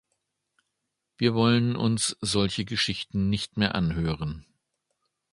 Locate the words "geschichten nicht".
2.65-3.57